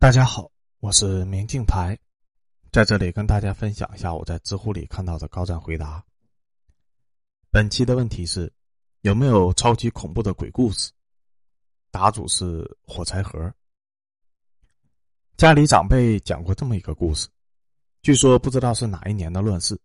[0.00, 0.48] 大家好，
[0.78, 1.98] 我是明镜台，
[2.70, 6.00] 在这里跟大家分享一下我在知乎里看到的高赞回答。
[7.50, 8.50] 本期的问题是：
[9.00, 10.92] 有没有超级恐怖的鬼故事？
[11.90, 13.52] 答主是火柴盒。
[15.36, 17.26] 家里长辈讲过这么一个故事，
[18.00, 19.76] 据说不知道是哪一年的乱世，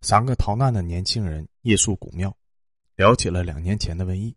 [0.00, 2.36] 三个逃难的年轻人夜宿古庙，
[2.96, 4.34] 聊起了两年前的瘟疫。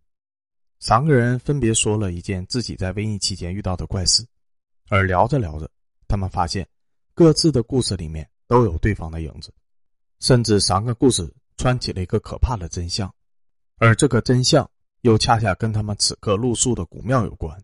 [0.79, 4.23] 三个人分别说了一件自己在瘟疫期间遇到的怪事。
[4.89, 5.69] 而聊着聊着，
[6.07, 6.67] 他们发现
[7.13, 9.53] 各自的故事里面都有对方的影子，
[10.19, 13.13] 甚至三个故事串起了一个可怕的真相，
[13.77, 14.69] 而这个真相
[15.01, 17.59] 又恰恰跟他们此刻露宿的古庙有关。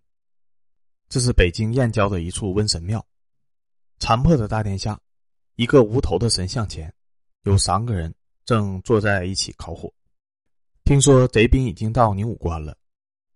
[1.10, 3.06] 这是北京燕郊的一处瘟神庙，
[4.00, 5.00] 残破的大殿下，
[5.56, 6.92] 一个无头的神像前，
[7.44, 8.14] 有三个人
[8.46, 9.94] 正坐在一起烤火。
[10.86, 12.76] 听说贼兵已经到宁武关了，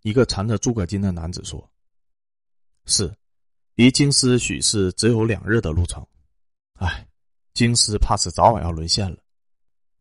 [0.01, 1.69] 一个缠着诸葛巾的男子说
[2.85, 3.13] ：“是。”
[3.75, 6.05] 离京师许是只有两日的路程，
[6.75, 7.05] 唉，
[7.53, 9.17] 京师怕是早晚要沦陷了。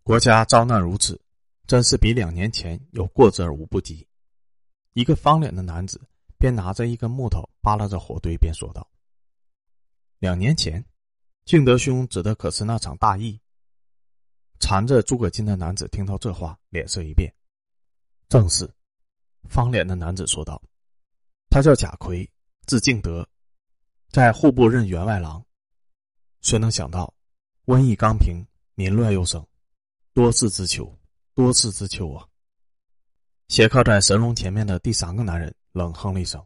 [0.05, 1.21] 国家遭难如此，
[1.67, 4.07] 真是比两年前有过之而无不及。
[4.93, 6.01] 一个方脸的男子
[6.39, 8.89] 边拿着一根木头扒拉着火堆，边说道
[10.21, 10.85] ：“两年前，
[11.45, 13.41] 敬德兄指的可是那场大疫。”
[14.61, 17.35] 缠着诸葛巾的男子听到这话，脸色一变。
[18.29, 18.73] 正是，
[19.49, 20.63] 方脸的男子说道
[21.51, 22.31] ：“他叫贾逵，
[22.67, 23.29] 字敬德。”
[24.15, 25.45] 在户部任员外郎，
[26.41, 27.13] 谁能想到，
[27.67, 29.45] 瘟疫刚平，民乱又生，
[30.13, 30.97] 多事之秋，
[31.35, 32.25] 多事之秋啊！
[33.49, 36.41] 斜靠在神龙前面的第三个男人冷哼了一声：“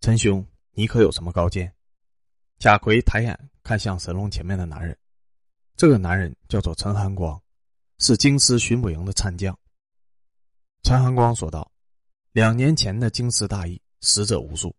[0.00, 1.70] 陈兄，你可有什么高见？”
[2.58, 4.96] 贾逵抬眼看向神龙前面的男人，
[5.76, 7.38] 这个男人叫做陈寒光，
[7.98, 9.54] 是京师巡捕营的参将。
[10.84, 11.70] 陈寒光说道
[12.32, 14.74] ：“两年前的京师大疫，死者无数。”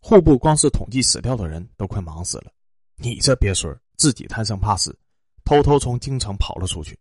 [0.00, 2.50] 户部光是统计死掉的人都快忙死了，
[2.96, 4.98] 你这鳖孙自己贪生怕死，
[5.44, 6.98] 偷偷从京城跑了出去，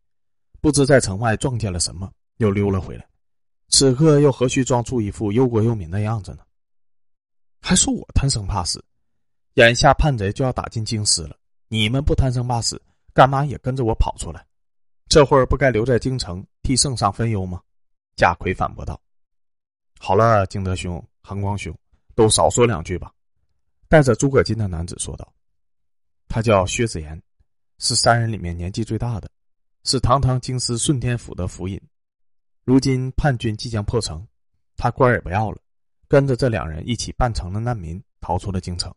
[0.61, 3.07] 不知在城外撞见了什么，又溜了回来，
[3.69, 6.39] 此刻又何须装出一副忧国忧民的样子呢？
[7.61, 8.83] 还说我贪生怕死，
[9.53, 11.35] 眼下叛贼就要打进京师了，
[11.67, 12.81] 你们不贪生怕死，
[13.13, 14.45] 干嘛也跟着我跑出来？
[15.07, 17.61] 这会儿不该留在京城替圣上分忧吗？
[18.15, 18.99] 贾逵反驳道
[19.97, 21.73] ：“好了，敬德兄，寒光兄。”
[22.19, 23.13] 都少说两句吧，
[23.87, 25.33] 带着诸葛巾的男子说道
[26.27, 27.23] ：“他叫薛子言，
[27.77, 29.31] 是三人里面年纪最大的，
[29.85, 31.81] 是堂堂京师顺天府的府尹。
[32.65, 34.27] 如今叛军即将破城，
[34.75, 35.61] 他官也不要了，
[36.09, 38.93] 跟着这两人一起扮成了难民，逃出了京城。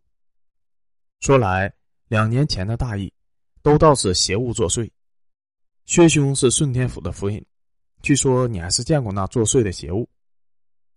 [1.21, 1.73] 说来
[2.09, 3.09] 两年前的大疫，
[3.63, 4.91] 都倒是邪物作祟。
[5.85, 7.47] 薛兄是顺天府的府尹，
[8.03, 10.11] 据说你还是见过那作祟的邪物。”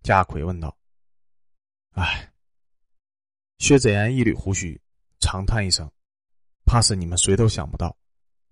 [0.02, 0.76] 家奎问道。
[1.96, 2.30] 唉，
[3.56, 4.78] 薛子言一缕胡须，
[5.18, 5.90] 长叹一声
[6.66, 7.96] ：“怕是你们谁都想不到，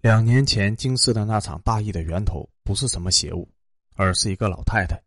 [0.01, 3.47] 两年前京师的那场大疫的源头不是什么邪物，
[3.97, 4.99] 而是一个老太太，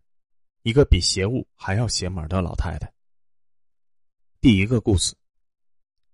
[0.61, 2.93] 一个比邪物还要邪门的老太太。”
[4.39, 5.15] 第一个故事：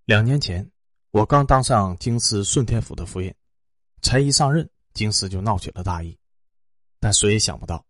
[0.05, 0.65] 两年前，
[1.11, 3.35] 我刚当上京师顺天府的府尹，
[4.01, 6.17] 才一上任，京师就闹起了大疫。
[7.01, 7.85] 但谁也想不到，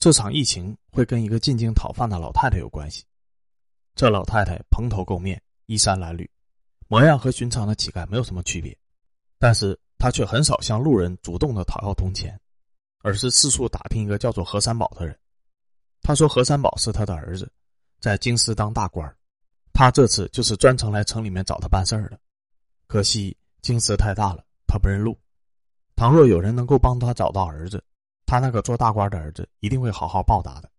[0.00, 3.04] 这场疫情会跟一个进京讨饭的老太太有关系。
[3.98, 6.24] 这老太太蓬头垢面，衣衫褴褛，
[6.86, 8.78] 模样和寻常的乞丐没有什么区别，
[9.40, 12.40] 但是她却很少向路人主动的讨要铜钱，
[13.02, 15.18] 而是四处打听一个叫做何三宝的人。
[16.00, 17.50] 他说何三宝是他的儿子，
[17.98, 19.12] 在京师当大官
[19.72, 22.16] 他这次就是专程来城里面找他办事儿的。
[22.86, 25.18] 可惜京师太大了，他不认路。
[25.96, 27.82] 倘若有人能够帮他找到儿子，
[28.26, 30.70] 他那个做大官的儿子一定会好好报答的。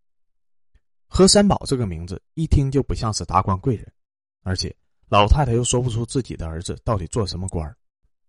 [1.12, 3.92] 何三宝这个名字一听就不像是达官贵人，
[4.44, 4.74] 而且
[5.10, 7.76] 老太太又说不出自己的儿子到底做什么官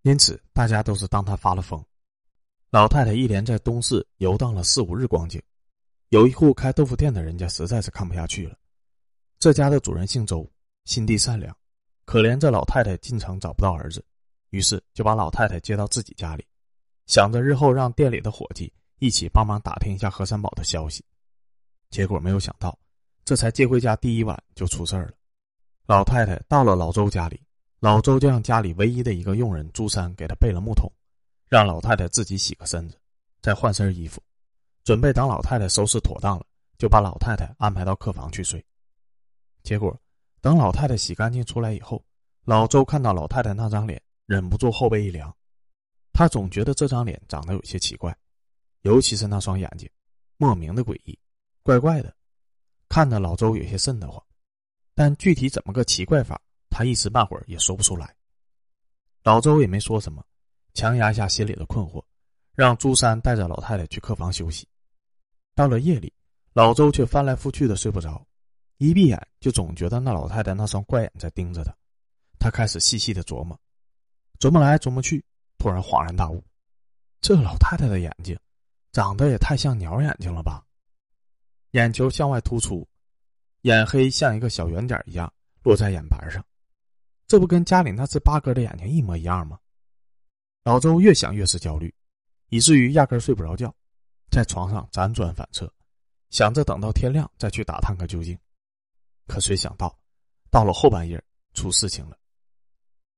[0.03, 1.85] 因此大家都是当他发了疯。
[2.71, 5.41] 老太太一连在东市游荡了四五日光景，
[6.09, 8.57] 有一户开豆腐店的人家实在是看不下去了。
[9.39, 10.51] 这家的主人姓周，
[10.87, 11.55] 心地善良，
[12.07, 14.03] 可怜这老太太进城找不到儿子，
[14.51, 16.45] 于是就把老太太接到自己家里，
[17.07, 21.05] 想着日后让店里的伙计一起帮忙打听一下何三宝的消息。
[21.91, 22.79] 结果没有想到，
[23.25, 25.13] 这才接回家第一晚就出事儿了。
[25.87, 27.41] 老太太到了老周家里，
[27.81, 30.91] 老周就让家里唯一的一个佣人朱三给他备了木桶，
[31.49, 32.97] 让老太太自己洗个身子，
[33.43, 34.23] 再换身衣服，
[34.85, 36.47] 准备等老太太收拾妥当了，
[36.79, 38.65] 就把老太太安排到客房去睡。
[39.65, 39.95] 结果
[40.41, 42.05] 等老太太洗干净出来以后，
[42.45, 45.35] 老周看到老太太那张脸，忍不住后背一凉，
[46.13, 48.17] 他总觉得这张脸长得有些奇怪，
[48.83, 49.91] 尤其是那双眼睛，
[50.37, 51.19] 莫名的诡异。
[51.63, 52.15] 怪怪的，
[52.89, 54.23] 看得老周有些瘆得慌，
[54.95, 56.41] 但具体怎么个奇怪法，
[56.71, 58.15] 他一时半会儿也说不出来。
[59.23, 60.25] 老周也没说什么，
[60.73, 62.03] 强压下心里的困惑，
[62.55, 64.67] 让朱三带着老太太去客房休息。
[65.55, 66.13] 到了夜里，
[66.55, 68.27] 老周却翻来覆去的睡不着，
[68.79, 71.77] 一闭眼就总觉得那老太太那双怪眼在盯着他。
[72.39, 73.59] 他开始细细的琢磨，
[74.39, 75.23] 琢磨来琢磨去，
[75.59, 76.43] 突然恍然大悟：
[77.21, 78.39] 这老太太的眼睛，
[78.93, 80.65] 长得也太像鸟眼睛了吧？
[81.73, 82.87] 眼球向外突出，
[83.63, 85.33] 眼黑像一个小圆点一样
[85.63, 86.45] 落在眼盘上，
[87.27, 89.59] 这不跟家里那只八哥的眼睛一模一样吗？
[90.65, 91.95] 老周越想越是焦虑，
[92.49, 93.75] 以至于压根睡不着觉，
[94.31, 95.73] 在床上辗转反侧，
[96.31, 98.39] 想着等到天亮再去打探个究竟。
[99.27, 99.97] 可谁想到，
[100.51, 101.23] 到了后半夜，
[101.55, 102.19] 出事情了。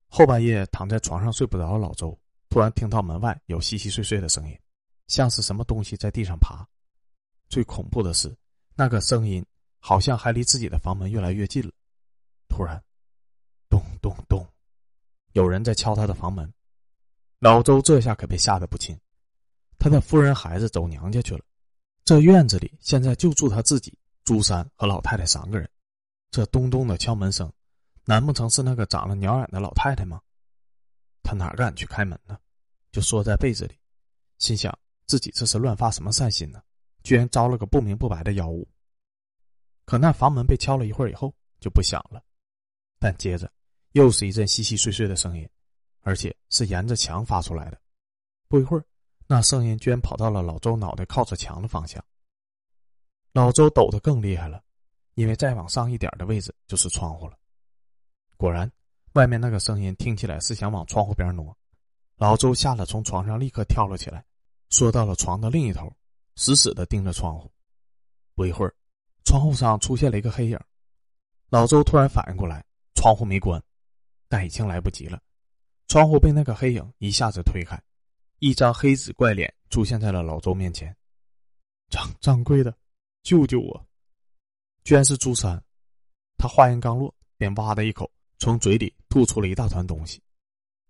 [0.08, 2.16] 后半夜躺在床上睡不着的老周，
[2.50, 4.58] 突然听到门外有稀稀碎碎的声音，
[5.06, 6.68] 像是什么东西在地上爬。
[7.48, 8.34] 最恐怖的是，
[8.74, 9.44] 那个声音
[9.78, 11.72] 好像还离自己的房门越来越近了。
[12.48, 12.82] 突然，
[13.68, 14.46] 咚咚咚，
[15.32, 16.52] 有人在敲他的房门。
[17.38, 18.98] 老周这下可被吓得不轻，
[19.78, 21.44] 他的夫人孩子走娘家去了，
[22.04, 25.68] 这院子里现在就住他自己、朱三和老太太三个人。
[26.30, 27.52] 这咚咚的敲门声。
[28.04, 30.20] 难不成是那个长了鸟眼的老太太吗？
[31.22, 32.36] 他哪敢去开门呢？
[32.90, 33.78] 就缩在被子里，
[34.38, 34.76] 心想
[35.06, 36.60] 自己这是乱发什么善心呢？
[37.02, 38.66] 居然招了个不明不白的妖物。
[39.84, 42.22] 可那房门被敲了一会儿以后就不响了，
[42.98, 43.50] 但接着
[43.92, 45.48] 又是一阵稀稀碎碎的声音，
[46.00, 47.80] 而且是沿着墙发出来的。
[48.48, 48.84] 不一会儿，
[49.26, 52.02] 那声音居然跑到了老周脑袋靠着墙的方向。
[53.32, 54.62] 老周抖得更厉害了，
[55.14, 57.36] 因为再往上一点的位置就是窗户了。
[58.36, 58.70] 果然，
[59.14, 61.56] 外面那个声音听起来是想往窗户边挪。
[62.16, 64.24] 老周吓得从床上立刻跳了起来，
[64.70, 65.92] 缩到了床的另一头，
[66.36, 67.50] 死死的盯着窗户。
[68.34, 68.74] 不一会儿，
[69.24, 70.58] 窗户上出现了一个黑影。
[71.48, 72.64] 老周突然反应过来，
[72.94, 73.62] 窗户没关，
[74.28, 75.20] 但已经来不及了。
[75.88, 77.78] 窗户被那个黑影一下子推开，
[78.38, 80.96] 一张黑纸怪脸出现在了老周面前。
[81.90, 82.74] 掌掌柜的，
[83.22, 83.86] 救救我！
[84.84, 85.62] 居然是朱三。
[86.38, 88.10] 他话音刚落，便哇的一口。
[88.38, 90.20] 从嘴里吐出了一大团东西，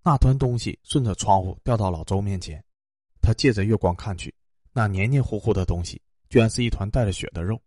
[0.02, 2.64] 那团东西顺着窗户掉到老周面前。
[3.20, 4.34] 他借着月光看去，
[4.72, 7.60] 那黏黏糊糊的东西居然是一团带着血的肉。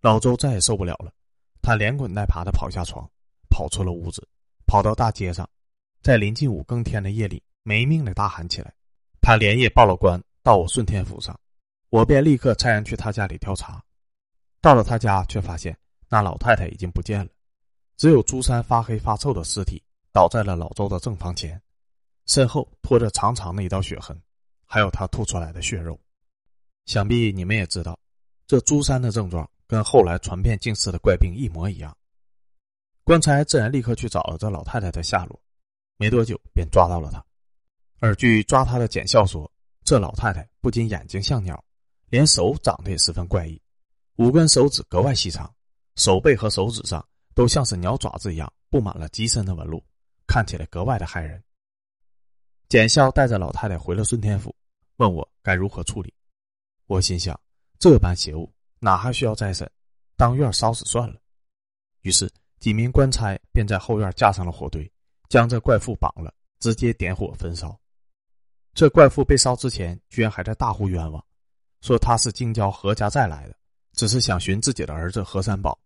[0.00, 1.12] 老周再也受不了了，
[1.62, 3.08] 他连滚带爬的跑下床，
[3.48, 4.26] 跑出了屋子，
[4.66, 5.48] 跑到大街上，
[6.02, 8.72] 在临近五更天的夜里没命的大喊起来。
[9.20, 11.38] 他连夜报了官到我顺天府上，
[11.90, 13.82] 我便立刻差人去他家里调查。
[14.60, 15.76] 到了他家，却发现
[16.08, 17.30] 那老太太已经不见了。
[17.96, 19.82] 只有朱三发黑发臭的尸体
[20.12, 21.60] 倒在了老周的正房前，
[22.26, 24.16] 身后拖着长长的一道血痕，
[24.64, 25.98] 还有他吐出来的血肉。
[26.88, 28.00] 想必你们也知道，
[28.46, 31.94] 这朱三的症状跟后来传遍京师的怪病一模一样。
[33.04, 35.38] 官差自然立刻去找了这老太太的下落，
[35.98, 37.22] 没多久便抓到了她。
[38.00, 39.52] 而据抓他的检校说，
[39.84, 41.62] 这老太太不仅眼睛像鸟，
[42.08, 43.60] 连手长得也十分怪异，
[44.16, 45.54] 五根手指格外细长，
[45.96, 47.06] 手背和手指上。
[47.34, 49.80] 都像是鸟爪子一样布满了极深的纹路，
[50.26, 51.40] 看起来格外的骇人。
[52.68, 54.52] 简孝带着老太太回了顺天府，
[54.96, 56.12] 问我该如何处理。
[56.88, 57.38] 我心想，
[57.78, 59.70] 这般邪物哪还需要再审，
[60.16, 61.20] 当院烧死算了。
[62.00, 64.90] 于是几名官差便在后院架上了火堆，
[65.28, 67.78] 将这怪妇绑了，直接点火焚烧。
[68.72, 71.22] 这怪妇被烧之前，居然还在大呼冤枉，
[71.82, 73.54] 说他是京郊何家寨来的，
[73.92, 75.78] 只是想寻自己的儿子何三宝。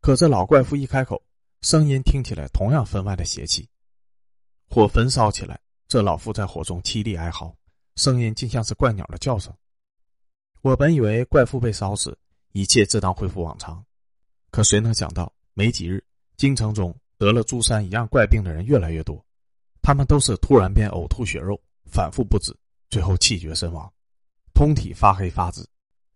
[0.00, 1.22] 可这老怪妇一开口，
[1.60, 3.68] 声音听起来同样分外的邪气。
[4.68, 7.54] 火焚烧起来，这老妇在火中凄厉哀嚎，
[7.94, 9.54] 声音竟像是怪鸟的叫声。
[10.62, 12.16] 我本以为怪妇被烧死，
[12.52, 13.84] 一切自当恢复往常，
[14.50, 16.02] 可谁能想到，没几日，
[16.36, 19.22] 京城中得了朱三一样怪病的人越来越多，
[19.82, 22.56] 他们都是突然便呕吐血肉，反复不止，
[22.90, 23.92] 最后气绝身亡，
[24.54, 25.68] 通体发黑发紫，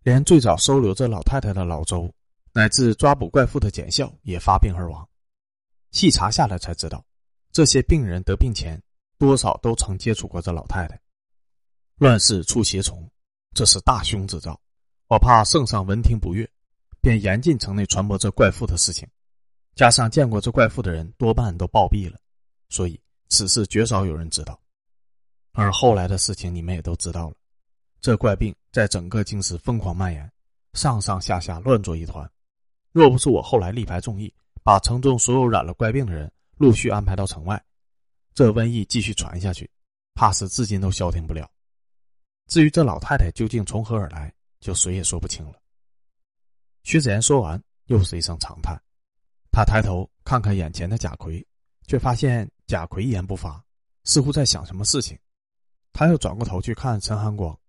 [0.03, 2.11] 连最早收留这老太太的老周。
[2.53, 5.07] 乃至抓捕怪妇的检校也发病而亡。
[5.91, 7.05] 细查下来才知道，
[7.51, 8.81] 这些病人得病前
[9.19, 10.99] 多少都曾接触过这老太太。
[11.97, 13.07] 乱世出邪虫，
[13.57, 14.61] 这是大凶之兆。
[15.07, 16.47] 我怕圣上闻听不悦，
[17.01, 19.09] 便严禁城内传播这怪妇的事情。
[19.73, 22.19] 加上见过这怪妇的人多半都暴毙了，
[22.69, 24.59] 所以此事绝少有人知道。
[25.53, 27.35] 而后来的事情你们也都知道了，
[27.99, 30.31] 这怪病在整个京师疯狂蔓延，
[30.73, 32.29] 上上下下乱作一团。
[32.91, 37.59] 若不是我后来力排众议，把城中所有染了怪病的人陆续安排到城外，
[38.35, 39.67] 这瘟疫继续传下去，
[40.13, 41.49] 怕是至今都消停不了。
[42.47, 45.61] 至于这老太太究竟从何而来，就谁也说不清了。
[46.83, 48.81] 薛子言说完，又是一声长叹。
[49.51, 51.45] 他抬头看看眼前的贾逵，
[51.85, 53.61] 却发现贾逵一言不发，
[54.05, 55.17] 似乎在想什么事情。
[55.91, 57.59] 他又转过头去看陈寒光，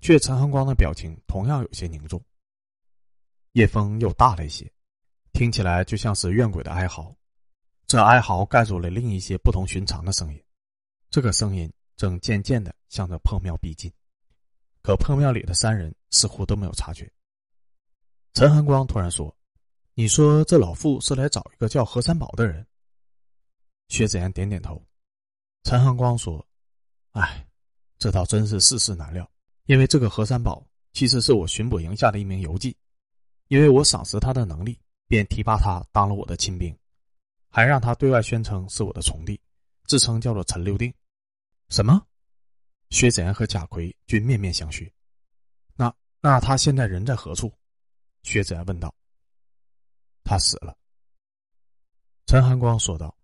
[0.00, 2.20] 却陈寒光的表情同样有些凝重。
[3.52, 4.70] 夜风又大了一些，
[5.32, 7.14] 听起来就像是怨鬼的哀嚎。
[7.86, 10.42] 这哀嚎盖住了另一些不同寻常的声音。
[11.10, 13.92] 这个声音正渐渐的向着破庙逼近，
[14.88, 17.06] 可破庙里的三人似乎都没有察觉。
[18.32, 19.36] 陈寒光突然说
[19.92, 22.66] ：“你说这老妇是来找一个叫何三宝的人？”
[23.88, 24.82] 薛子言点点头。
[25.64, 26.42] 陈寒光说
[27.12, 27.46] ：“哎，
[27.98, 29.30] 这倒真是世事难料。
[29.66, 32.74] 因为这个何三宝其实是我巡捕营下的一名游击，
[33.48, 36.74] 因为我赏识他的能力，便提拔他当了我的亲兵，
[37.50, 39.38] 还让他对外宣称是我的从弟，
[39.84, 40.90] 自称叫做陈六定。”
[41.68, 42.02] 什么？
[42.90, 44.90] 薛子言和贾逵均面面相觑。
[45.74, 47.52] 那那他现在人在何处？
[48.22, 48.94] 薛子言问道。
[50.24, 50.76] 他死了。
[52.26, 53.14] 陈寒光说道。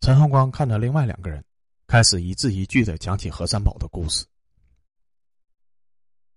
[0.00, 1.44] 陈寒光看着另外两个人，
[1.86, 4.24] 开始一字一句的讲起何三宝的故事。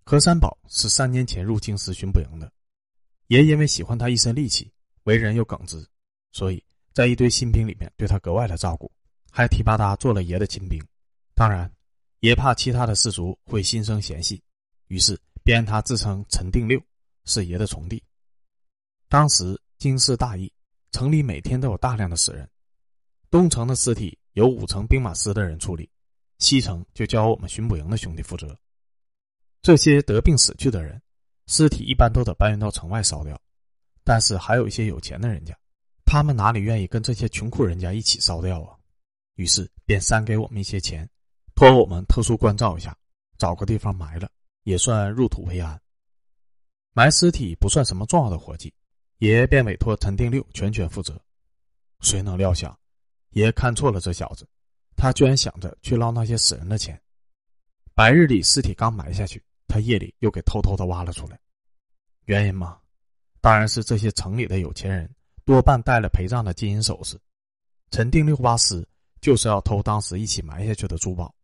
[0.06, 2.52] 何三宝是三年前入京时巡捕营的，
[3.28, 4.72] 也因为喜欢他一身力气，
[5.04, 5.88] 为人又耿直，
[6.32, 6.64] 所以
[6.94, 8.92] 在一堆新兵里面对他格外的照顾，
[9.30, 10.84] 还提拔他做了爷的亲兵。
[11.36, 11.72] 当然，
[12.20, 14.42] 也怕其他的士卒会心生嫌隙，
[14.88, 16.82] 于是便让他自称陈定六，
[17.26, 18.02] 是爷的从弟。
[19.08, 20.52] 当时京师大疫，
[20.92, 22.50] 城里每天都有大量的死人，
[23.30, 25.90] 东城的尸体由五城兵马司的人处理，
[26.40, 28.58] 西城就交我们巡捕营的兄弟负责。
[29.62, 31.02] 这些得病死去的人，
[31.48, 33.40] 尸体一般都得搬运到城外烧掉，
[34.04, 35.58] 但是还有一些有钱的人家，
[36.06, 38.76] 他们哪里愿意跟这些穷苦人家一起烧掉啊？
[39.36, 41.10] 于是便赏给我们一些钱。
[41.60, 42.96] 托我们特殊关照一下，
[43.38, 44.32] 找个地方埋了，
[44.64, 45.78] 也算入土为安。
[46.94, 48.74] 埋尸体不算什么重要的活计，
[49.18, 51.22] 爷便委托陈定六全权负责。
[52.00, 52.80] 谁能料想，
[53.32, 54.48] 爷看错了这小子，
[54.96, 56.98] 他居然想着去捞那些死人的钱。
[57.94, 61.38] 白日里尸体刚埋下去，他夜里又给偷偷的挖了出来。
[62.24, 62.80] 原因嘛，
[63.42, 65.14] 当然是这些城里的有钱人
[65.44, 67.20] 多半带了陪葬的金银首饰。
[67.92, 68.88] 陈定六挖尸
[69.20, 71.36] 就是要偷当时一起埋下去的珠宝。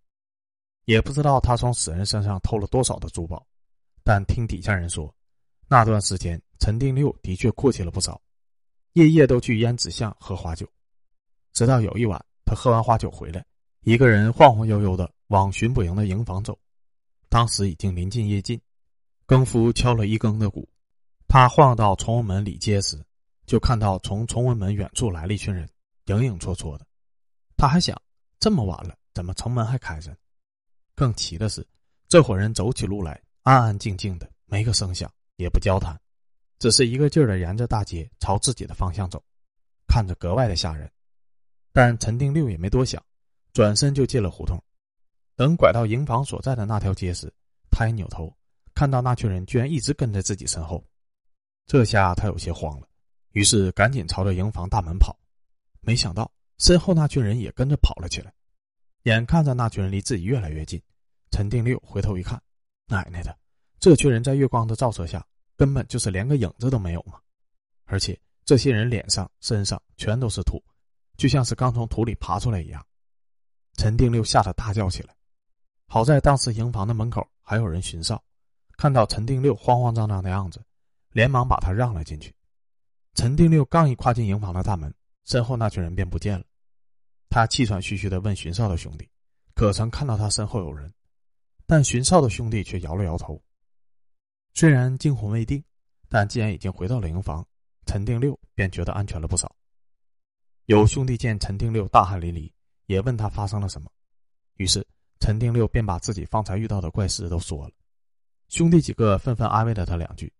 [0.85, 3.45] 也不知道他从死人身上偷了多少的珠宝，
[4.03, 5.13] 但听底下人说，
[5.67, 8.21] 那段时间陈定六的确阔气了不少，
[8.93, 10.67] 夜夜都去胭脂巷喝花酒。
[11.53, 13.43] 直到有一晚，他喝完花酒回来，
[13.81, 16.57] 一个人晃晃悠悠的往巡捕营的营房走。
[17.29, 18.61] 当时已经临近夜尽，
[19.25, 20.69] 更夫敲了一更的鼓。
[21.27, 23.03] 他晃到崇文门里街时，
[23.47, 25.67] 就看到从崇文门远处来了一群人，
[26.05, 26.85] 影影绰绰的。
[27.57, 27.99] 他还想，
[28.39, 30.15] 这么晚了，怎么城门还开着？
[30.95, 31.65] 更奇的是，
[32.07, 35.99] 这伙人走起路来安安静静的，没个声响，也不交谈，
[36.57, 39.21] 只是一个劲儿的沿着大街朝自己的方向走，
[39.87, 40.89] 看着格外的吓人。
[41.73, 43.03] 但陈定六也没多想，
[43.51, 44.61] 转身就进了胡同。
[45.35, 47.31] 等拐到营房所在的那条街时，
[47.69, 48.33] 他一扭头，
[48.73, 50.81] 看到那群人居然一直跟在自己身后，
[51.65, 52.87] 这下他有些慌了，
[53.33, 55.13] 于是赶紧朝着营房大门跑。
[55.81, 58.33] 没想到身后那群人也跟着跑了起来。
[59.05, 60.81] 眼看着那群人离自己越来越近，
[61.29, 62.41] 陈定六回头一看，
[62.87, 63.37] 奶奶的，
[63.79, 65.23] 这群人在月光的照射下，
[65.55, 67.19] 根本就是连个影子都没有嘛！
[67.85, 70.59] 而且这些人脸上、身上全都是土，
[71.17, 72.83] 就像是刚从土里爬出来一样。
[73.77, 75.15] 陈定六吓得大叫起来。
[75.85, 78.19] 好在当时营房的门口还有人巡哨，
[78.75, 80.59] 看到陈定六慌慌张张的样子，
[81.11, 82.33] 连忙把他让了进去。
[83.13, 84.91] 陈定六刚一跨进营房的大门，
[85.25, 86.45] 身后那群人便不见了。
[87.29, 89.07] 他气喘吁吁的问巡哨的兄弟
[89.55, 90.91] ：“可曾看到他身后有人？”
[91.67, 93.41] 但巡哨的兄弟却摇了摇头。
[94.53, 95.63] 虽然惊魂未定，
[96.07, 97.45] 但既然已经回到了营房，
[97.85, 99.53] 陈定六便觉得安全了不少。
[100.65, 102.51] 有兄弟见陈定六大汗淋漓，
[102.85, 103.91] 也问他发生了什么。
[104.55, 104.85] 于是
[105.19, 107.73] 陈定六便把自己方才遇到的怪事都说了。
[108.47, 110.31] 兄弟几个纷纷安慰了他两句，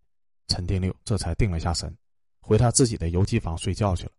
[0.46, 1.94] 陈定六这才定了下神，
[2.40, 4.12] 回他自己的游击房睡觉去了。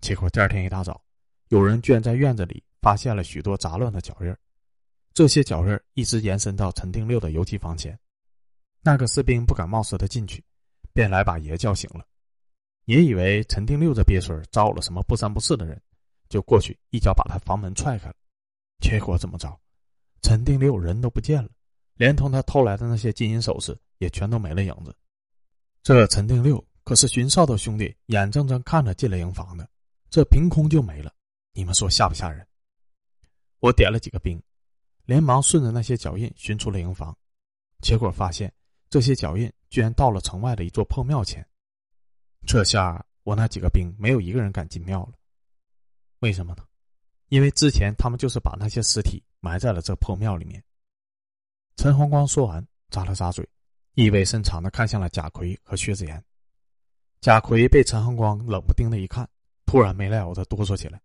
[0.00, 1.00] 结果第二天一大早。
[1.48, 4.36] 有人居然在院子里发现了许多杂乱的脚印
[5.14, 7.98] 这些脚印一直延伸到陈定六的油漆房前。
[8.82, 10.44] 那个士兵不敢冒失的进去，
[10.92, 12.06] 便来把爷叫醒了。
[12.84, 15.80] 爷以为陈定六这鳖孙招了什么不三不四的人，
[16.28, 18.14] 就过去一脚把他房门踹开了。
[18.80, 19.58] 结果怎么着？
[20.22, 21.50] 陈定六人都不见了，
[21.96, 24.94] 连同他偷来的那些金银首饰也全都没了影子。
[25.82, 29.68] 这陈定六可是巡哨的兄弟眼睁睁看着进了营房的，
[30.08, 31.12] 这凭空就没了。
[31.58, 32.46] 你们说吓不吓人？
[33.58, 34.40] 我点了几个兵，
[35.06, 37.18] 连忙顺着那些脚印寻出了营房，
[37.80, 38.54] 结果发现
[38.88, 41.44] 这些脚印居然到了城外的一座破庙前。
[42.46, 45.14] 这下我那几个兵没有一个人敢进庙了。
[46.20, 46.62] 为什么呢？
[47.26, 50.62] 因为之前他们就是把那些尸体埋在了这破庙里面。
[51.74, 53.44] 陈洪光说完，咂了咂嘴，
[53.94, 56.24] 意味深长的看向了贾奎和薛子言。
[57.20, 59.28] 贾奎被陈洪光冷不丁的一看，
[59.66, 61.02] 突然没来由的哆嗦起来。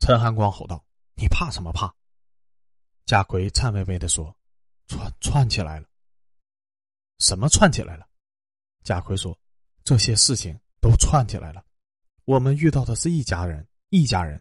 [0.00, 0.84] 陈寒光吼道
[1.16, 1.92] ：“你怕什么怕？”
[3.04, 4.34] 贾奎颤巍巍的说
[4.86, 5.86] ：“串串起来了。
[7.18, 8.06] ”“什么串起来了？”
[8.84, 9.36] 贾奎说
[9.82, 11.64] ：“这些事情都串起来了。
[12.24, 14.40] 我们遇到的是一家人，一家人。”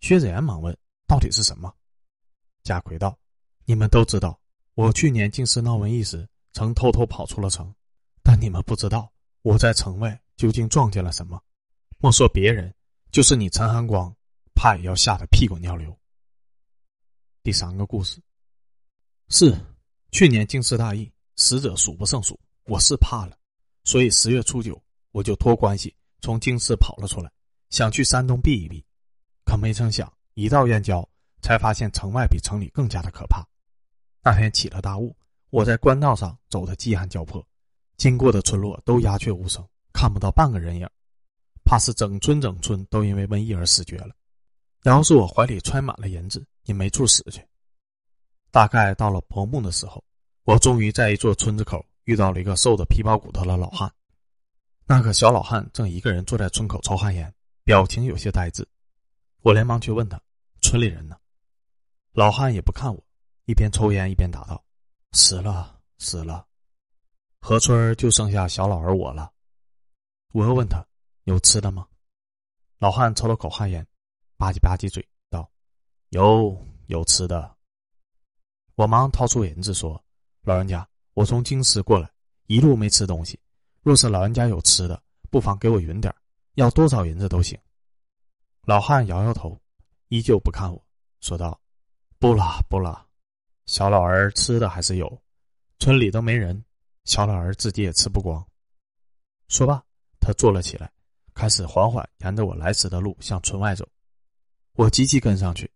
[0.00, 0.76] 薛子言忙问
[1.08, 1.74] ：“到底是什么？”
[2.62, 3.18] 贾奎道
[3.64, 4.38] ：“你们都知道，
[4.74, 7.74] 我去年京师闹瘟疫时，曾偷偷跑出了城，
[8.22, 9.10] 但你们不知道
[9.42, 11.42] 我在城外究竟撞见了什么。
[11.98, 12.74] 莫说别人，
[13.10, 14.14] 就是你陈寒光。”
[14.56, 15.96] 怕也要吓得屁滚尿流。
[17.42, 18.20] 第三个故事
[19.28, 19.54] 是
[20.10, 23.36] 去年京师大疫，死者数不胜数，我是怕了，
[23.84, 24.82] 所以十月初九
[25.12, 27.30] 我就托关系从京师跑了出来，
[27.70, 28.84] 想去山东避一避，
[29.44, 31.06] 可没成想一到燕郊，
[31.42, 33.46] 才发现城外比城里更加的可怕。
[34.24, 35.14] 那天起了大雾，
[35.50, 37.46] 我在官道上走得饥寒交迫，
[37.98, 40.88] 经过的村落都鸦雀无声，看不到半个人影，
[41.64, 44.15] 怕是整村整村都因为瘟疫而死绝了。
[44.92, 47.44] 要是我怀里揣满了银子，也没处死去。
[48.50, 50.02] 大概到了薄暮的时候，
[50.44, 53.92] 我终于在一座村子口遇到了一个瘦的皮包骨头的老汉。
[54.86, 58.66] 那个小老汉正一个人坐在村口抽旱烟，表情有些呆滞。
[59.42, 60.20] 我连忙去问他
[60.62, 61.16] ：“村里人呢？”
[62.14, 63.04] 老汉也不看我，
[63.46, 64.64] 一边抽烟一边答道
[65.12, 66.46] ：“死了，死了。
[67.40, 69.32] 河村就剩下小老儿我了。”
[70.32, 70.86] 我又问他
[71.24, 71.86] ：“有吃的吗？”
[72.78, 73.84] 老汉抽了口旱烟。
[74.36, 75.50] 吧唧吧唧嘴道
[76.10, 77.56] ：“有有吃的。”
[78.76, 80.02] 我忙掏出银子说
[80.42, 82.10] ：“老人家，我从京师过来，
[82.46, 83.38] 一路没吃东西。
[83.82, 86.14] 若是老人家有吃的，不妨给我匀点
[86.54, 87.58] 要多少银子都行。”
[88.62, 89.58] 老汉摇摇头，
[90.08, 90.84] 依旧不看我，
[91.20, 91.58] 说道
[92.18, 93.06] ：“不了不了，
[93.64, 95.22] 小老儿吃的还是有，
[95.78, 96.62] 村里都没人，
[97.04, 98.44] 小老儿自己也吃不光。”
[99.48, 99.82] 说罢，
[100.20, 100.92] 他坐了起来，
[101.32, 103.88] 开始缓缓沿着我来时的路向村外走。
[104.76, 105.70] 我急急跟上去，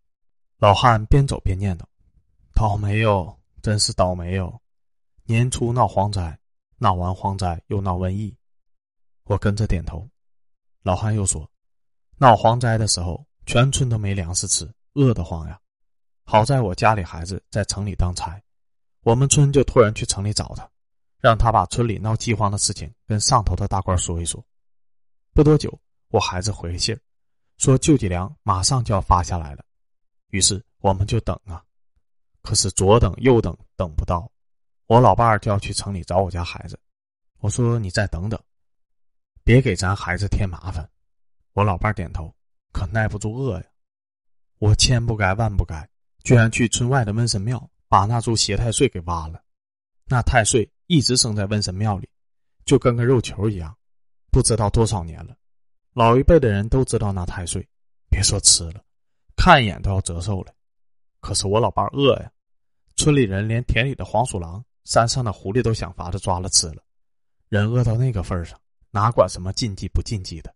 [0.58, 1.82] 老汉边走边念叨
[2.52, 4.60] ：“倒霉哟，真是倒霉哟！
[5.24, 6.38] 年初闹蝗灾，
[6.76, 8.36] 闹完蝗灾又闹瘟疫。”
[9.24, 10.06] 我跟着点头。
[10.82, 11.50] 老汉又说
[12.20, 15.58] ：“闹蝗灾的时候，全村都没粮食吃，饿得慌呀。
[16.24, 18.38] 好在我家里孩子在城里当差，
[19.00, 20.70] 我们村就托人去城里找他，
[21.20, 24.44] 让他把村里闹饥荒的事情跟上头的大官说一说。
[25.32, 27.00] 不多久，我孩子回信儿。”
[27.60, 29.62] 说救济粮马上就要发下来了，
[30.30, 31.62] 于是我们就等啊，
[32.40, 34.32] 可是左等右等等不到，
[34.86, 36.80] 我老伴儿就要去城里找我家孩子，
[37.40, 38.40] 我说你再等等，
[39.44, 40.88] 别给咱孩子添麻烦。
[41.52, 42.34] 我老伴儿点头，
[42.72, 43.66] 可耐不住饿呀。
[44.58, 45.86] 我千不该万不该，
[46.24, 49.42] 居然去村外的瘟神庙把那株邪太岁给挖了，
[50.06, 52.08] 那太岁一直生在瘟神庙里，
[52.64, 53.76] 就跟个肉球一样，
[54.30, 55.36] 不知道多少年了。
[56.00, 57.68] 老一辈的人都知道那太岁，
[58.08, 58.82] 别说吃了，
[59.36, 60.54] 看一眼都要折寿了。
[61.20, 62.32] 可是我老伴饿呀，
[62.96, 66.82] 村里人连田里的黄鼠狼、山上的狐狸都想法子抓了吃了。
[67.50, 68.58] 人饿到那个份上，
[68.90, 70.54] 哪管什么禁忌不禁忌的？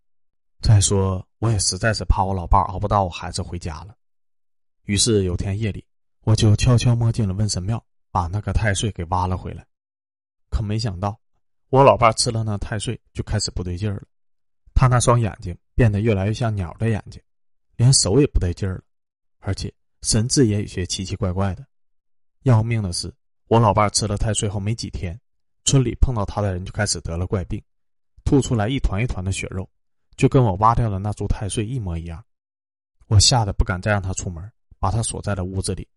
[0.63, 3.95] 再说，我也实在是怕我老伴熬不到我孩子回家了。
[4.85, 5.85] 于是有天夜里，
[6.23, 9.67] 我就悄悄摸进了瘟神庙，把那个太岁给挖了回来。
[10.49, 11.21] 可没想到，
[11.69, 14.05] 我老伴吃了那太岁，就开始不对劲儿了。
[14.75, 17.23] 他那双眼睛变得越来越像鸟的眼睛，
[17.77, 18.83] 连手也不带劲儿了，
[19.39, 21.65] 而且神志也有些奇奇怪怪的。
[22.43, 23.13] 要命的是，
[23.47, 25.19] 我老伴吃了太岁后没几天，
[25.65, 27.63] 村里碰到他的人就开始得了怪病，
[28.25, 29.69] 吐出来一团一团的血肉，
[30.17, 32.23] 就跟我挖掉的那株太岁一模一样。
[33.07, 35.89] 我吓得不敢再让他出门，把他锁在了屋子里。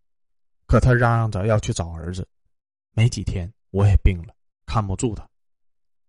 [0.66, 2.28] 可他嚷嚷着要去找儿子。
[2.92, 4.34] 没几天，我也病了，
[4.66, 5.28] 看不住他，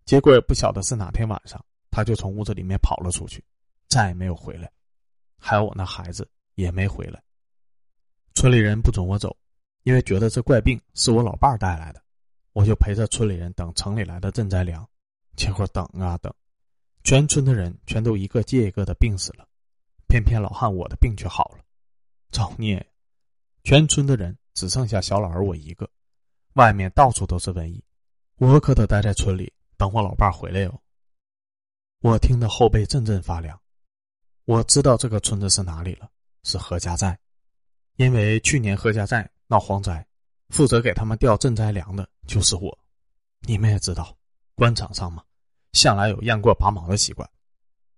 [0.04, 1.64] 结果也不晓得是哪天晚上。
[1.90, 3.44] 他就从屋子里面跑了出去，
[3.88, 4.70] 再也没有回来。
[5.38, 7.22] 还有我那孩子也没回来。
[8.34, 9.36] 村里人不准我走，
[9.82, 12.02] 因为觉得这怪病是我老伴儿带来的。
[12.52, 14.88] 我就陪着村里人等城里来的赈灾粮。
[15.36, 16.34] 结果等啊等，
[17.04, 19.46] 全村的人全都一个接一个的病死了，
[20.08, 21.64] 偏偏老汉我的病却好了。
[22.32, 22.84] 造孽！
[23.62, 25.88] 全村的人只剩下小老儿我一个，
[26.54, 27.84] 外面到处都是瘟疫，
[28.38, 30.82] 我可得待在村里等我老伴儿回来哟。
[32.00, 33.60] 我听得后背阵阵发凉，
[34.44, 36.08] 我知道这个村子是哪里了，
[36.44, 37.18] 是何家寨，
[37.96, 40.06] 因为去年何家寨闹蝗灾，
[40.50, 42.78] 负责给他们调赈灾粮的就是我。
[43.40, 44.16] 你们也知道，
[44.54, 45.24] 官场上嘛，
[45.72, 47.28] 向来有雁过拔毛的习惯。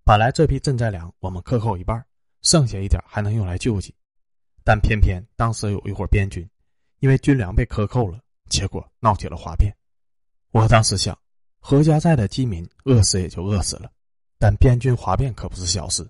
[0.02, 2.02] 本来这批赈灾粮我们克扣一半，
[2.40, 3.94] 剩下一点还能用来救济。
[4.64, 6.48] 但偏偏当时有一伙边军，
[7.00, 9.76] 因为军粮被克扣了，结果闹起了哗变。
[10.52, 11.18] 我当时想，
[11.60, 13.92] 何家寨的饥民饿死也就饿死了，
[14.38, 16.08] 但边军哗变可不是小事，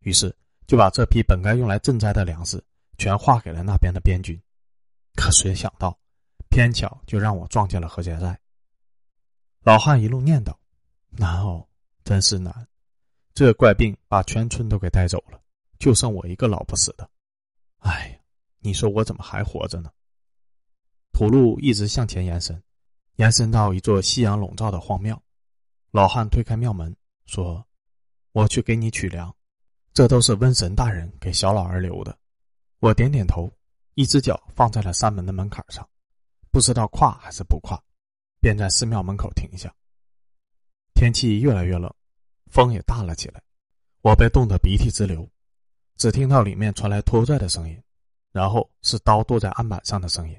[0.00, 0.34] 于是
[0.66, 2.62] 就把这批本该用来赈灾的粮食
[2.96, 4.40] 全划给了那边的边军。
[5.16, 5.98] 可谁想到，
[6.48, 8.38] 偏巧就让我撞见了何家寨。
[9.62, 10.54] 老汉一路念叨
[11.10, 11.66] ：“难哦，
[12.04, 12.68] 真是难！
[13.34, 15.40] 这怪病把全村都给带走了，
[15.78, 17.10] 就剩我一个老不死的。
[17.78, 18.20] 哎，
[18.60, 19.90] 你说我怎么还活着呢？”
[21.12, 22.62] 土路一直向前延伸，
[23.16, 25.20] 延伸到一座夕阳笼罩的荒庙。
[25.90, 26.94] 老汉推开庙门，
[27.26, 27.66] 说
[28.32, 29.34] ：“我去给你取粮，
[29.92, 32.16] 这都是瘟神大人给小老儿留的。”
[32.80, 33.50] 我点点头，
[33.94, 35.88] 一只脚放在了山门的门槛上，
[36.50, 37.82] 不知道跨还是不跨。
[38.38, 39.74] 便在寺庙门口停下。
[40.94, 41.92] 天气越来越冷，
[42.46, 43.42] 风也大了起来，
[44.02, 45.28] 我被冻得鼻涕直流。
[45.96, 47.82] 只听到里面传来拖拽的声音，
[48.30, 50.38] 然后是刀剁在案板上的声音，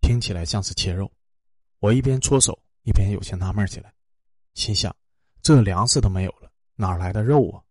[0.00, 1.10] 听起来像是切肉。
[1.86, 3.94] 我一边搓手，一边有些纳闷起来，
[4.54, 4.92] 心想：
[5.40, 7.62] 这粮食都没有了，哪来的肉啊？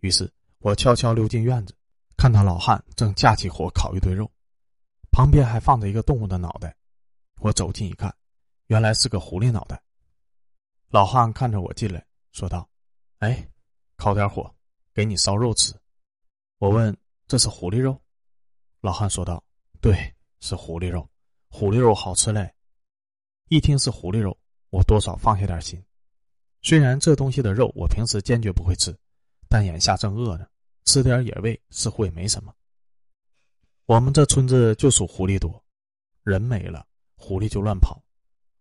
[0.00, 1.76] 于是我悄悄溜进院子，
[2.16, 4.32] 看到老汉正架起火烤一堆肉，
[5.12, 6.74] 旁边还放着一个动物的脑袋。
[7.40, 8.10] 我走近一看。
[8.68, 9.82] 原来是个狐狸脑袋。
[10.88, 12.66] 老汉看着我进来，说道
[13.20, 13.46] ：“哎，
[13.96, 14.50] 烤点火，
[14.94, 15.74] 给你烧肉吃。”
[16.56, 16.96] 我问
[17.28, 18.00] ：“这是狐狸肉？”
[18.80, 19.44] 老汉说道
[19.82, 19.94] ：“对，
[20.40, 21.06] 是狐狸肉。
[21.50, 22.50] 狐狸肉好吃嘞。”
[23.48, 24.36] 一听是狐狸肉，
[24.70, 25.80] 我多少放下点心。
[26.62, 28.92] 虽然这东西的肉我平时坚决不会吃，
[29.48, 30.48] 但眼下正饿呢，
[30.84, 32.52] 吃点野味似乎也没什么。
[33.84, 35.64] 我们这村子就属狐狸多，
[36.24, 38.02] 人没了，狐狸就乱跑。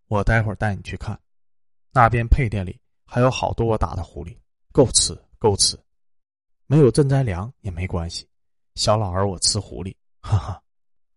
[0.07, 1.19] 我待会儿带你去看，
[1.91, 4.37] 那边配店里还有好多我打的狐狸，
[4.71, 5.75] 够吃够吃。
[6.67, 8.29] 没有赈灾粮也没关系，
[8.75, 10.61] 小老儿我吃狐狸，哈哈。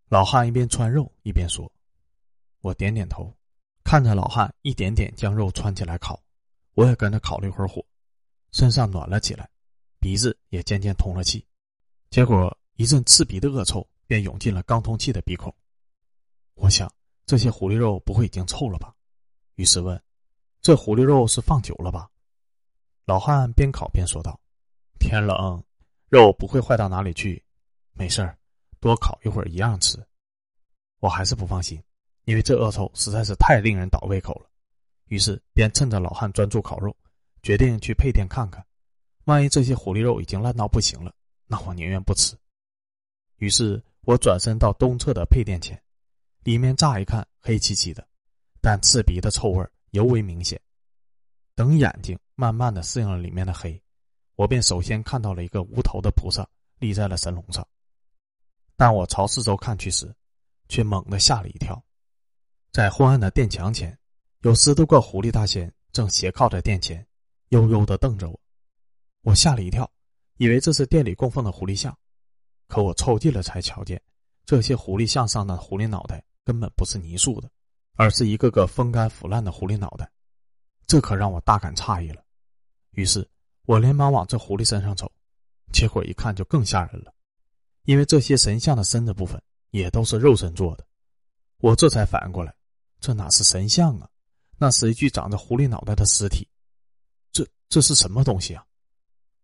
[0.08, 1.70] 老汉一边穿肉一边说，
[2.62, 3.30] 我点点头，
[3.88, 6.22] 看着老汉一点点将肉串起来烤，
[6.74, 7.82] 我也跟着烤了一会儿火，
[8.52, 9.48] 身上暖了起来，
[9.98, 11.42] 鼻子也渐渐通了气，
[12.10, 15.50] 结果一阵刺鼻的恶臭便涌进了刚通气的鼻孔，
[16.56, 16.92] 我想。
[17.24, 18.94] 这些狐狸肉不会已经臭了吧？
[19.54, 20.02] 于是问
[20.60, 22.10] ：“这狐狸肉是放久了吧？”
[23.06, 24.38] 老汉边烤边说道
[25.00, 25.64] ：“天冷，
[26.08, 27.42] 肉不会坏到哪里去，
[27.92, 28.38] 没事儿，
[28.80, 29.98] 多烤一会儿一样吃。”
[31.00, 31.82] 我还是不放心，
[32.28, 34.50] 因为这恶臭实在是太令人倒胃口了。
[35.06, 36.94] 于是便趁着老汉专注烤肉，
[37.42, 38.62] 决定去配店看看，
[39.24, 41.10] 万一这些狐狸肉已经烂到不行了，
[41.46, 42.36] 那我宁愿不吃。
[43.38, 45.82] 于是我转身到东侧的配店前。
[46.44, 48.06] 里面乍一看黑漆漆的，
[48.60, 50.60] 但刺鼻的臭味尤为明显。
[51.54, 53.82] 等眼睛慢慢的适应了里面的黑，
[54.34, 56.46] 我便首先看到了一个无头的菩萨
[56.78, 57.66] 立在了神龙上。
[58.76, 60.14] 但我朝四周看去时，
[60.68, 61.82] 却猛地吓了一跳，
[62.78, 63.98] 在昏暗的殿墙前，
[64.42, 67.04] 有十多个狐狸大仙正斜靠在殿前，
[67.48, 68.40] 悠悠的瞪着我。
[69.22, 69.90] 我吓了一跳，
[70.36, 71.92] 以为这是店里供奉的狐狸像，
[72.68, 74.00] 可我凑近了才瞧见，
[74.46, 76.24] 这些狐狸像上的狐狸脑袋。
[76.44, 77.50] 根本不是泥塑的，
[77.96, 80.08] 而是一个个风干腐烂的狐狸脑袋，
[80.86, 82.22] 这可让我大感诧异了。
[82.92, 83.28] 于是
[83.66, 85.10] 我连忙往这狐狸身上瞅，
[85.72, 87.12] 结果一看就更吓人了，
[87.86, 90.86] 因为这些神像的身子部分也都是肉身做的。
[91.58, 92.54] 我这才反应过来，
[93.00, 94.08] 这哪是神像啊，
[94.56, 96.48] 那是一具长着狐狸脑袋的尸体。
[97.32, 98.64] 这这是什么东西啊？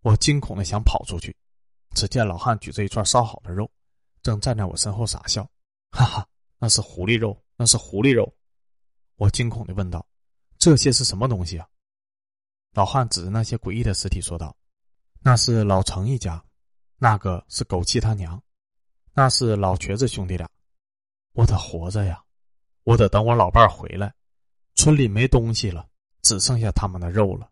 [0.01, 1.35] 我惊恐的想跑出去，
[1.95, 3.71] 只见老汉举着一串烧好的肉，
[4.23, 5.49] 正站在我身后傻笑，
[5.91, 6.29] 哈哈。
[6.59, 8.33] 那是狐狸肉，那是狐狸肉，
[9.17, 10.07] 我惊恐的问道
[10.57, 11.69] ：“这些是什么东西啊？”
[12.73, 14.57] 老汉指着那些诡异的尸体说道
[15.21, 16.43] ：“那是老程一家，
[16.97, 18.43] 那个是狗七他娘，
[19.13, 20.49] 那是老瘸子兄弟俩。
[21.33, 22.24] 我得活着呀，
[22.85, 24.15] 我得等我老伴回来。
[24.75, 25.89] 村里没东西了，
[26.23, 27.51] 只剩下他们的肉了。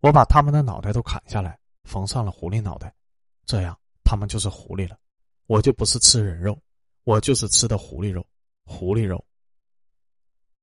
[0.00, 2.94] 我把他们的脑袋都砍下来，缝上了狐狸脑袋，
[3.44, 4.98] 这样他们就是狐狸了，
[5.46, 6.58] 我就不是吃人肉，
[7.04, 8.26] 我就是吃的狐狸肉。”
[8.64, 9.24] 狐狸肉。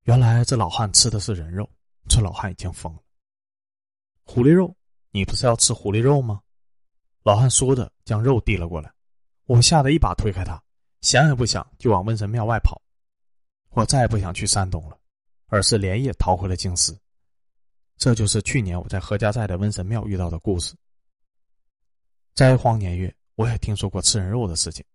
[0.04, 1.70] 原来这老汉吃的是人肉，
[2.08, 3.00] 这老汉已经疯了。
[4.24, 4.74] 狐狸肉，
[5.12, 6.42] 你不是要吃狐狸肉吗？
[7.24, 8.92] 老汉说着，将肉递了过来。
[9.46, 10.62] 我吓得一把推开他，
[11.02, 12.82] 想也不想就往瘟神庙外跑。
[13.72, 14.98] 我再也不想去山东了，
[15.48, 16.98] 而是连夜逃回了京师。
[17.98, 20.76] 这就是去年我在何家寨的瘟神庙遇到的故事。
[22.34, 24.86] 灾荒年月，我也听说过吃人肉的事情，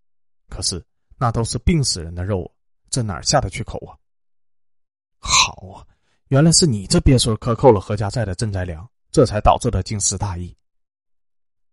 [0.48, 0.84] 可是
[1.18, 2.50] 那都是病死人的肉。
[2.90, 3.98] 这哪下得去口啊？
[5.18, 5.86] 好啊，
[6.28, 10.56] 原来是你这鳖孙克扣了何家寨的赈灾粮，这才导致了京师大义。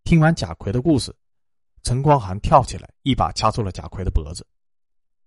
[0.04, 1.16] 听完贾逵的故事，
[1.84, 4.46] 陈光寒跳起来，一把掐住了贾逵的脖子。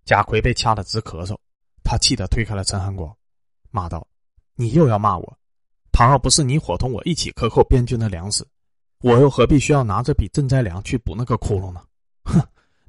[0.05, 1.39] 贾逵被掐得直咳嗽，
[1.85, 3.15] 他气得推开了陈寒光，
[3.71, 4.05] 骂道
[4.57, 5.39] ：“你又要骂我？
[5.93, 8.45] 倘若不是你伙同我一起克扣边军的粮食，
[9.01, 11.87] 我又何必需要拿这笔赈灾粮去补那个窟窿呢？
[12.25, 12.41] 哼，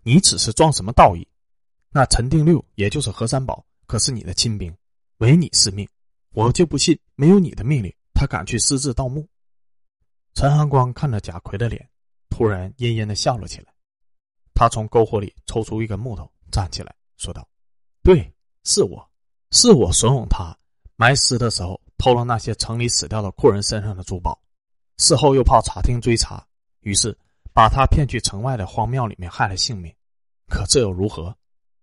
[0.02, 1.28] 你只是装什么道义？
[1.92, 4.76] 那陈定六也就是何三宝，可是你的亲兵，
[5.18, 5.88] 唯你是命，
[6.32, 9.28] 我就不信没有你的命令，他敢去私自盗墓。”
[10.34, 11.88] 陈寒光看着贾逵的脸，
[12.30, 13.74] 突然阴阴的笑了起来。
[14.54, 17.48] 他从篝火里抽出一根木头，站起来说道
[18.02, 18.34] ：“对，
[18.66, 19.10] 是我，
[19.52, 20.58] 是我怂恿他
[20.98, 24.38] 埋尸的时候偷了那些城里死掉的库人身上的珠宝，
[24.98, 26.46] 事后又怕查厅追查，
[26.82, 27.18] 于是
[27.54, 29.94] 把他骗去城外的荒庙里面害了性命。
[30.50, 31.36] 可这又如何？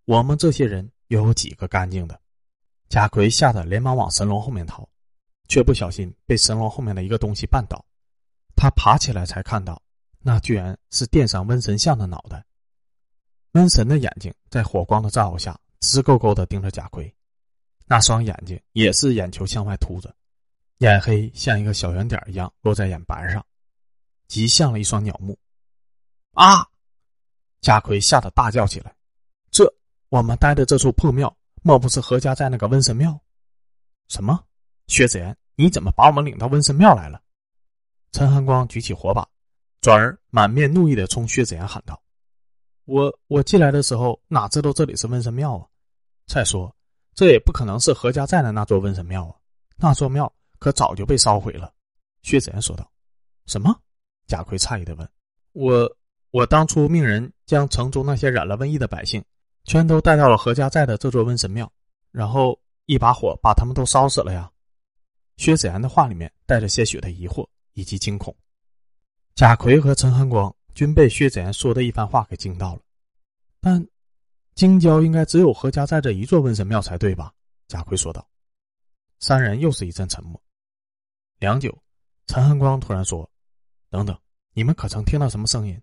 [0.05, 2.21] 我们这些人又有几个干净的？”
[2.91, 4.87] 贾奎吓得连忙往神龙后面逃，
[5.49, 7.83] 却不小心被神龙后面的一个东西绊倒。
[8.55, 9.81] 他爬起来才看到，
[10.19, 12.45] 那居然是殿上瘟神像的脑袋。
[13.53, 17.13] 瘟神的眼睛在火光的照耀下直勾勾的盯着贾奎，
[17.87, 20.15] 那双眼睛也是眼球向外凸着，
[20.79, 23.45] 眼黑像一个小圆点一样落在眼白上，
[24.29, 25.37] 极像了一双鸟目。
[26.35, 26.67] 啊！
[27.61, 28.95] 贾奎吓得大叫起来
[29.51, 29.71] ：“这
[30.09, 33.21] 我们待的这处破庙，莫不是何家寨那个瘟神庙？
[34.09, 34.43] 什么？
[34.87, 37.21] 薛子言，你怎么把我们领到瘟神庙来了？”
[38.13, 39.29] 陈寒光举起火把，
[39.81, 42.01] 转而满面怒意的冲薛子言喊道
[42.87, 45.69] ：“我我进来的时候哪知道这里是瘟神庙啊？
[46.27, 46.75] 再说，
[47.15, 49.35] 这也不可能是何家寨的那座瘟神庙啊！
[49.77, 51.73] 那座庙可早就被烧毁了。”
[52.23, 52.91] 薛子言说道。
[53.47, 53.75] “什么？”
[54.27, 55.09] 贾逵诧异的问。
[55.53, 55.97] “我
[56.31, 59.23] 我当初命人将城中那些染了瘟疫的百姓，
[59.65, 61.71] 全都带到了何家寨的这座瘟神庙，
[62.11, 64.51] 然后一把火把他们都烧死了呀。”
[65.37, 67.47] 薛子言的话里面带着些许的疑惑。
[67.75, 68.37] 以及惊恐，
[69.35, 72.83] 贾逵和陈寒光均被薛子言说的一番话给惊到了。
[73.63, 73.83] 但
[74.55, 77.33] 京郊应该只有何家寨这一座瘟神庙才对吧？
[77.69, 78.29] 贾逵说道。
[79.19, 80.41] 三人又是一阵沉默。
[81.39, 81.77] 良久，
[82.27, 83.29] 陈恒光突然说
[83.89, 84.19] ：“等等，
[84.53, 85.81] 你们可曾听到什么声音？”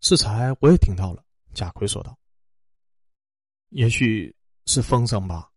[0.00, 1.24] 适才我也听到了。
[1.54, 2.16] 贾逵说道。
[3.70, 4.34] 也许
[4.66, 5.50] 是风声吧。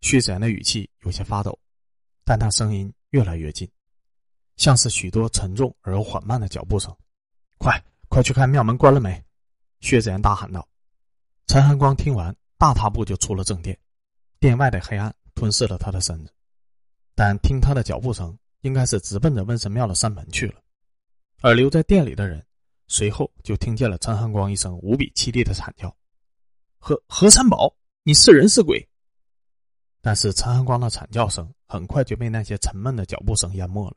[0.00, 1.58] 薛子言的语气有些发抖，
[2.24, 3.70] 但那声音越来越近。
[4.56, 6.94] 像是许多沉重而又缓慢的脚步声，
[7.58, 9.22] 快快去看庙门关了没！
[9.80, 10.66] 薛子言大喊道。
[11.50, 13.76] 陈寒光听完，大踏步就出了正殿，
[14.38, 16.32] 殿外的黑暗吞噬了他的身子。
[17.16, 20.62] 但听他的脚步声，应该是直奔着瘟神庙的山门去了。
[21.40, 22.46] 而留在店里的人，
[22.86, 25.92] 随后就听见了陈寒光一声无比凄厉的惨叫
[26.78, 28.88] ：“何何三宝，你是人是鬼？”
[30.00, 33.96] 但是陈寒光的惨叫声很快就被那些沉闷的脚步声淹没了。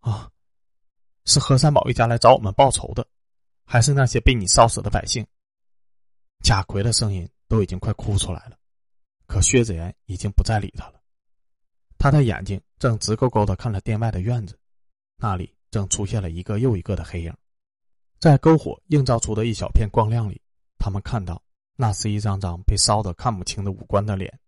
[0.00, 0.28] 啊，
[1.26, 3.06] 是何三宝一家来找我们报仇的，
[3.64, 5.24] 还是那些被你烧死的百姓？
[6.42, 8.56] 贾奎的声音都已经快哭出来了，
[9.26, 11.00] 可薛子言已经不再理他了。
[11.98, 14.58] 他的眼睛正直勾勾的看着店外的院子，
[15.16, 17.34] 那里正出现了一个又一个的黑影，
[18.20, 20.40] 在篝火映照出的一小片光亮里，
[20.78, 21.42] 他们看到
[21.74, 24.38] 那是一张张被烧得看不清的五官的脸。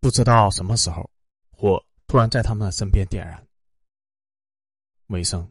[0.00, 1.08] 不知道什么时候，
[1.50, 3.42] 火突然在他们的身边点燃。
[5.06, 5.50] 尾声，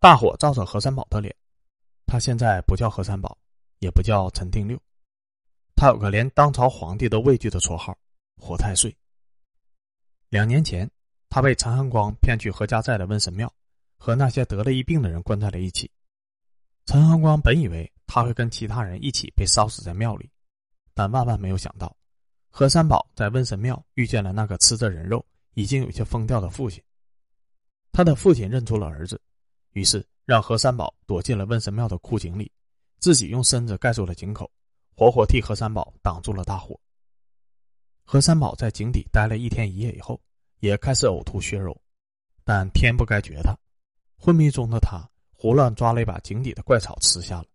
[0.00, 1.34] 大火照着何三宝的脸，
[2.06, 3.36] 他现在不叫何三宝，
[3.78, 4.80] 也不叫陈定六，
[5.74, 7.96] 他有个连当朝皇帝都畏惧的绰号——
[8.36, 8.94] 火太岁。
[10.28, 10.90] 两年前，
[11.28, 13.52] 他被陈寒光骗去何家寨的瘟神庙，
[13.96, 15.90] 和那些得了一病的人关在了一起。
[16.86, 20.30] 陈寒光本以为他会跟其他人一起被烧死在庙里，
[20.94, 21.96] 但万万没有想到，
[22.50, 26.82] 何三宝在瘟神庙遇见了那个吃着人肉、已经有些疯掉的父亲。
[27.92, 29.20] 他的父亲认出了儿子，
[29.72, 32.50] 于是让何三宝躲进了瘟神庙的枯井里，
[32.98, 34.50] 自己用身子盖住了井口，
[34.94, 36.78] 活活替何三宝挡住了大火。
[38.04, 40.20] 何三宝在井底待了一天一夜以后，
[40.60, 41.78] 也开始呕吐血肉，
[42.44, 43.56] 但天不该绝他，
[44.16, 47.46] 昏迷中的他胡乱抓了一把井底的怪草吃下了，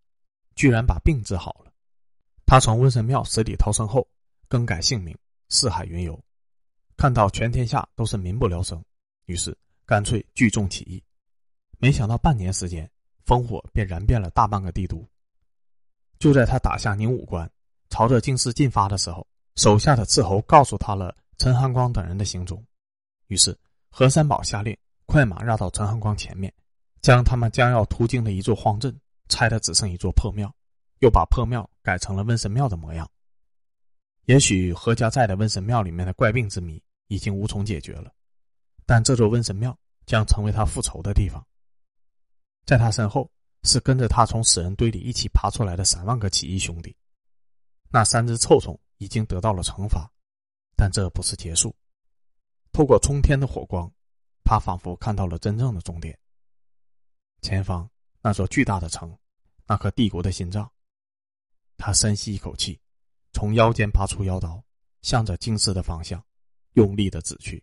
[0.54, 1.72] 居然把病治好了。
[2.46, 4.08] 他从瘟神庙死里逃生后，
[4.48, 5.16] 更改姓名，
[5.48, 6.18] 四海云游，
[6.96, 8.82] 看到全天下都是民不聊生，
[9.26, 9.56] 于是。
[9.86, 11.04] 干脆聚众起义，
[11.76, 12.90] 没想到半年时间，
[13.26, 15.06] 烽火便燃遍了大半个帝都。
[16.18, 17.50] 就在他打下宁武关，
[17.90, 22.64] 朝着京师进发的时候，手下的斥候告诉他了陈寒光等人的行踪。
[23.28, 23.56] 于是
[23.90, 26.52] 何三宝下令，快马绕到陈寒光前面，
[27.02, 28.94] 将他们将要途经的一座荒镇
[29.28, 30.52] 拆的只剩一座破庙，
[31.00, 33.08] 又把破庙改成了瘟神庙的模样。
[34.24, 38.10] 也许何家寨的瘟神庙里面的怪病之谜已经无从解决了。
[38.86, 41.44] 但这座瘟神庙将成为他复仇的地方。
[42.66, 43.30] 在他身后，
[43.64, 46.94] 是跟着他从死人堆里一起爬出来的三万个起义兄弟。
[47.90, 50.10] 那三只臭虫已经得到了惩罚，
[50.76, 51.74] 但这不是结束。
[52.72, 53.90] 透过冲天的火光，
[54.44, 56.18] 他仿佛看到了真正的终点。
[57.40, 57.88] 前方
[58.20, 59.16] 那座巨大的城，
[59.66, 60.70] 那颗帝国的心脏。
[61.76, 62.80] 他深吸一口气，
[63.32, 64.62] 从腰间拔出腰刀，
[65.02, 66.24] 向着京师的方向，
[66.72, 67.62] 用力的指去。